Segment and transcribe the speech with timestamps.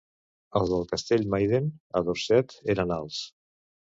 [0.59, 1.69] Els del castell Maiden,
[1.99, 3.23] a Dorset, eren alts.